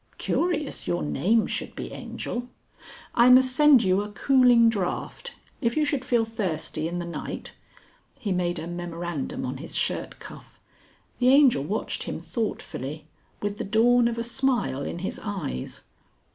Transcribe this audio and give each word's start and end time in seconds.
Curious 0.17 0.87
your 0.87 1.03
name 1.03 1.45
should 1.45 1.75
be 1.75 1.91
Angel. 1.91 2.47
I 3.13 3.29
must 3.29 3.55
send 3.55 3.83
you 3.83 4.01
a 4.01 4.09
cooling 4.09 4.67
draught, 4.67 5.33
if 5.61 5.77
you 5.77 5.85
should 5.85 6.03
feel 6.03 6.25
thirsty 6.25 6.87
in 6.87 6.97
the 6.97 7.05
night...." 7.05 7.53
He 8.17 8.31
made 8.31 8.57
a 8.57 8.65
memorandum 8.65 9.45
on 9.45 9.57
his 9.57 9.75
shirt 9.75 10.17
cuff. 10.17 10.59
The 11.19 11.27
Angel 11.27 11.63
watched 11.63 12.01
him 12.05 12.19
thoughtfully, 12.19 13.05
with 13.43 13.59
the 13.59 13.63
dawn 13.63 14.07
of 14.07 14.17
a 14.17 14.23
smile 14.23 14.81
in 14.81 14.97
his 15.05 15.19
eyes. 15.21 15.81